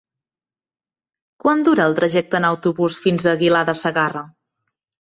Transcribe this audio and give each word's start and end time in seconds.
Quant 1.45 1.61
dura 1.67 1.87
el 1.91 1.95
trajecte 2.01 2.41
en 2.43 2.49
autobús 2.51 2.99
fins 3.07 3.29
a 3.31 3.39
Aguilar 3.39 3.65
de 3.71 3.79
Segarra? 3.87 4.27